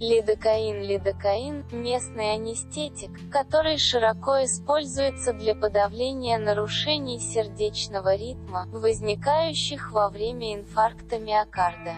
Лидокаин 0.00 0.82
Лидокаин– 0.82 1.64
местный 1.72 2.34
анестетик, 2.34 3.10
который 3.32 3.78
широко 3.78 4.44
используется 4.44 5.32
для 5.32 5.56
подавления 5.56 6.38
нарушений 6.38 7.18
сердечного 7.18 8.14
ритма, 8.14 8.68
возникающих 8.70 9.90
во 9.90 10.08
время 10.08 10.54
инфаркта 10.54 11.18
миокарда. 11.18 11.94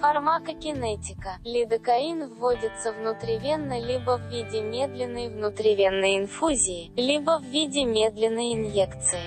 Фармакокинетика. 0.00 1.36
Лидокаин 1.44 2.32
вводится 2.32 2.92
внутривенно 2.92 3.78
либо 3.78 4.16
в 4.16 4.30
виде 4.30 4.62
медленной 4.62 5.28
внутривенной 5.28 6.16
инфузии, 6.16 6.92
либо 6.96 7.38
в 7.38 7.44
виде 7.44 7.84
медленной 7.84 8.54
инъекции. 8.54 9.20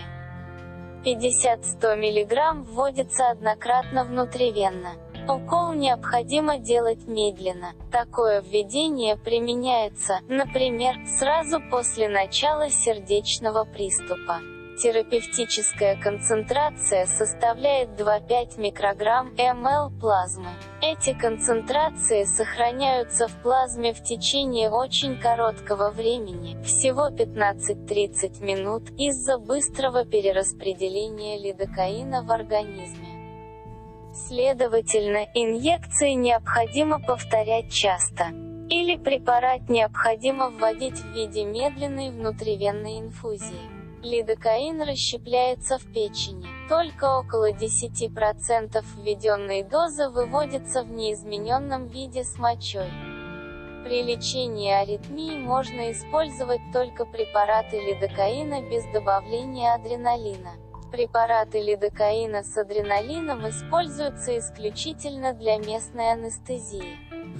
50-100 1.05 1.95
мг 1.95 2.65
вводится 2.65 3.29
однократно 3.29 4.05
внутривенно. 4.05 4.95
Укол 5.29 5.73
необходимо 5.73 6.57
делать 6.57 7.07
медленно. 7.07 7.73
Такое 7.91 8.41
введение 8.41 9.15
применяется, 9.15 10.21
например, 10.27 10.95
сразу 11.05 11.61
после 11.69 12.09
начала 12.09 12.71
сердечного 12.71 13.63
приступа. 13.63 14.39
Терапевтическая 14.81 16.01
концентрация 16.01 17.05
составляет 17.05 17.89
2-5 17.89 18.59
микрограмм 18.59 19.35
мл 19.37 19.91
плазмы. 19.99 20.49
Эти 20.81 21.13
концентрации 21.13 22.23
сохраняются 22.23 23.27
в 23.27 23.35
плазме 23.43 23.93
в 23.93 24.01
течение 24.01 24.71
очень 24.71 25.19
короткого 25.19 25.91
времени, 25.91 26.59
всего 26.63 27.09
15-30 27.09 28.43
минут, 28.43 28.89
из-за 28.97 29.37
быстрого 29.37 30.05
перераспределения 30.05 31.37
лидокаина 31.37 32.23
в 32.23 32.31
организме. 32.31 33.08
Следовательно, 34.13 35.27
инъекции 35.35 36.13
необходимо 36.13 36.99
повторять 36.99 37.71
часто. 37.71 38.31
Или 38.69 38.97
препарат 38.97 39.69
необходимо 39.69 40.49
вводить 40.49 40.99
в 40.99 41.13
виде 41.13 41.43
медленной 41.43 42.09
внутривенной 42.09 42.99
инфузии. 42.99 43.79
Лидокаин 44.03 44.81
расщепляется 44.81 45.77
в 45.77 45.85
печени. 45.91 46.45
Только 46.69 47.19
около 47.19 47.51
10% 47.51 48.83
введенной 48.97 49.63
дозы 49.63 50.09
выводится 50.09 50.83
в 50.83 50.91
неизмененном 50.91 51.87
виде 51.87 52.23
с 52.23 52.37
мочой. 52.37 52.89
При 53.83 54.03
лечении 54.03 54.71
аритмии 54.71 55.37
можно 55.37 55.91
использовать 55.91 56.61
только 56.71 57.05
препараты 57.05 57.79
лидокаина 57.79 58.61
без 58.69 58.85
добавления 58.93 59.73
адреналина. 59.73 60.51
Препараты 60.91 61.61
лидокаина 61.61 62.43
с 62.43 62.57
адреналином 62.57 63.47
используются 63.47 64.39
исключительно 64.39 65.33
для 65.33 65.57
местной 65.57 66.13
анестезии. 66.13 66.97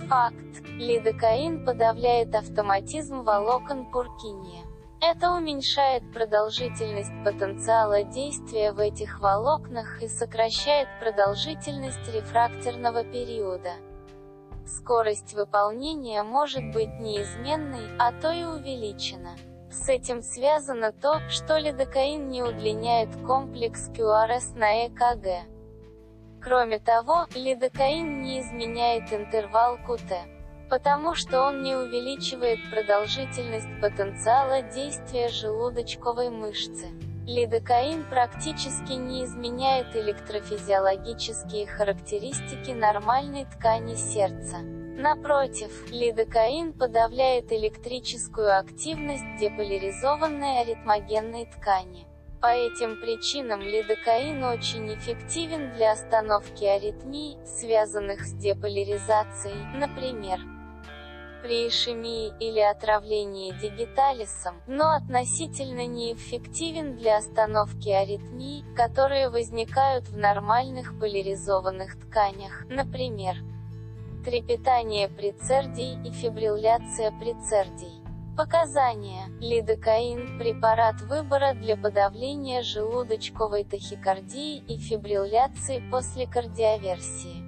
Факт. 0.07 0.35
Лидокаин 0.77 1.65
подавляет 1.65 2.35
автоматизм 2.35 3.23
волокон 3.23 3.89
Пуркиния. 3.91 4.63
Это 5.01 5.31
уменьшает 5.31 6.03
продолжительность 6.13 7.11
потенциала 7.23 8.03
действия 8.03 8.71
в 8.71 8.79
этих 8.79 9.19
волокнах 9.19 10.03
и 10.03 10.07
сокращает 10.07 10.87
продолжительность 10.99 12.07
рефрактерного 12.13 13.03
периода. 13.03 13.71
Скорость 14.67 15.33
выполнения 15.33 16.21
может 16.21 16.71
быть 16.71 16.99
неизменной, 16.99 17.87
а 17.97 18.11
то 18.11 18.31
и 18.31 18.43
увеличена. 18.43 19.31
С 19.71 19.87
этим 19.87 20.23
связано 20.23 20.91
то, 20.91 21.19
что 21.29 21.57
лидокаин 21.57 22.29
не 22.29 22.41
удлиняет 22.41 23.09
комплекс 23.27 23.89
QRS 23.89 24.57
на 24.57 24.87
ЭКГ. 24.87 25.47
Кроме 26.41 26.79
того, 26.79 27.27
лидокаин 27.35 28.21
не 28.21 28.41
изменяет 28.41 29.13
интервал 29.13 29.77
QT, 29.87 30.69
потому 30.69 31.13
что 31.13 31.43
он 31.43 31.61
не 31.61 31.75
увеличивает 31.75 32.59
продолжительность 32.71 33.69
потенциала 33.79 34.63
действия 34.63 35.27
желудочковой 35.27 36.31
мышцы. 36.31 36.87
Лидокаин 37.27 38.05
практически 38.09 38.93
не 38.93 39.23
изменяет 39.23 39.95
электрофизиологические 39.95 41.67
характеристики 41.67 42.71
нормальной 42.71 43.45
ткани 43.45 43.93
сердца. 43.93 44.78
Напротив, 44.99 45.89
лидокаин 45.91 46.73
подавляет 46.73 47.53
электрическую 47.53 48.59
активность 48.59 49.23
деполяризованной 49.39 50.59
аритмогенной 50.59 51.45
ткани. 51.45 52.05
По 52.41 52.47
этим 52.47 52.99
причинам 52.99 53.61
лидокаин 53.61 54.43
очень 54.43 54.93
эффективен 54.93 55.71
для 55.71 55.93
остановки 55.93 56.65
аритмий, 56.65 57.37
связанных 57.45 58.25
с 58.25 58.33
деполяризацией, 58.33 59.55
например, 59.73 60.41
при 61.43 61.69
ишемии 61.69 62.33
или 62.41 62.59
отравлении 62.59 63.53
дигиталисом, 63.53 64.61
но 64.67 64.95
относительно 64.95 65.87
неэффективен 65.87 66.97
для 66.97 67.19
остановки 67.19 67.87
аритмий, 67.87 68.65
которые 68.75 69.29
возникают 69.29 70.09
в 70.09 70.17
нормальных 70.17 70.99
поляризованных 70.99 71.97
тканях, 72.01 72.65
например, 72.67 73.37
трепетание 74.23 75.07
прецердий 75.07 75.97
и 76.05 76.11
фибрилляция 76.11 77.11
прецердий. 77.19 78.01
Показания. 78.35 79.27
Лидокаин– 79.39 80.37
препарат 80.39 81.01
выбора 81.01 81.53
для 81.53 81.77
подавления 81.77 82.61
желудочковой 82.61 83.63
тахикардии 83.63 84.57
и 84.57 84.77
фибрилляции 84.77 85.83
после 85.91 86.27
кардиоверсии. 86.27 87.43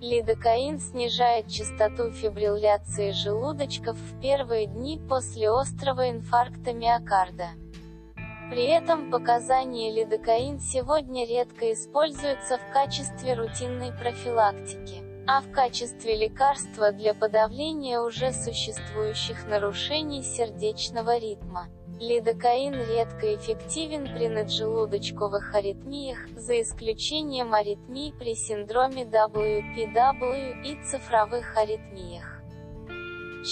Лидокаин 0.00 0.78
снижает 0.78 1.48
частоту 1.48 2.10
фибрилляции 2.12 3.10
желудочков 3.10 3.96
в 3.96 4.20
первые 4.20 4.66
дни 4.66 5.00
после 5.08 5.50
острого 5.50 6.10
инфаркта 6.10 6.72
миокарда. 6.72 7.48
При 8.50 8.64
этом 8.64 9.10
показания 9.10 9.92
лидокаин 9.92 10.60
сегодня 10.60 11.26
редко 11.26 11.72
используются 11.72 12.58
в 12.58 12.72
качестве 12.72 13.34
рутинной 13.34 13.92
профилактики 13.92 15.07
а 15.28 15.42
в 15.42 15.52
качестве 15.52 16.16
лекарства 16.16 16.90
для 16.90 17.12
подавления 17.12 18.00
уже 18.00 18.32
существующих 18.32 19.46
нарушений 19.46 20.22
сердечного 20.22 21.18
ритма. 21.18 21.68
Лидокаин 22.00 22.72
редко 22.72 23.34
эффективен 23.34 24.04
при 24.04 24.28
наджелудочковых 24.28 25.54
аритмиях, 25.54 26.18
за 26.34 26.62
исключением 26.62 27.52
аритмий 27.52 28.14
при 28.18 28.34
синдроме 28.34 29.02
WPW 29.04 30.62
и 30.64 30.82
цифровых 30.82 31.54
аритмиях. 31.58 32.42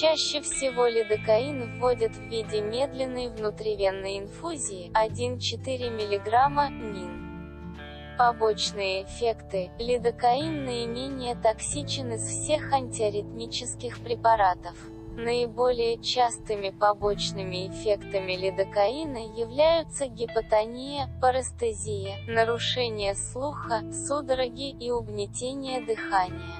Чаще 0.00 0.40
всего 0.40 0.86
лидокаин 0.86 1.78
вводят 1.78 2.12
в 2.12 2.22
виде 2.22 2.62
медленной 2.62 3.28
внутривенной 3.28 4.20
инфузии 4.20 4.90
1,4 4.94 5.90
мг 5.90 6.70
МИН. 6.70 7.15
Побочные 8.18 9.04
эффекты. 9.04 9.70
Лидокаин 9.78 10.64
наименее 10.64 11.34
токсичен 11.34 12.14
из 12.14 12.22
всех 12.22 12.72
антиаритмических 12.72 13.98
препаратов. 13.98 14.74
Наиболее 15.18 16.00
частыми 16.02 16.70
побочными 16.70 17.68
эффектами 17.68 18.32
лидокаина 18.32 19.18
являются 19.38 20.06
гипотония, 20.06 21.10
парестезия, 21.20 22.16
нарушение 22.26 23.14
слуха, 23.14 23.82
судороги 23.92 24.70
и 24.70 24.90
угнетение 24.90 25.82
дыхания. 25.82 26.56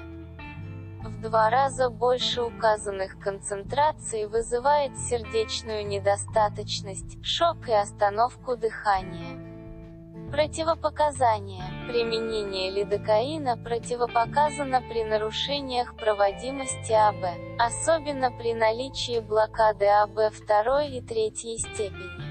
В 1.03 1.21
два 1.21 1.49
раза 1.49 1.89
больше 1.89 2.43
указанных 2.43 3.17
концентраций 3.17 4.27
вызывает 4.27 4.95
сердечную 4.95 5.87
недостаточность, 5.87 7.17
шок 7.25 7.67
и 7.67 7.73
остановку 7.73 8.55
дыхания. 8.55 9.46
Противопоказания. 10.31 11.63
Применение 11.87 12.69
лидокаина 12.69 13.57
противопоказано 13.57 14.81
при 14.89 15.05
нарушениях 15.05 15.95
проводимости 15.95 16.91
АБ, 16.91 17.37
особенно 17.57 18.31
при 18.31 18.53
наличии 18.53 19.19
блокады 19.19 19.85
АБ 19.85 20.33
второй 20.33 20.97
и 20.97 21.01
третьей 21.01 21.57
степени. 21.57 22.27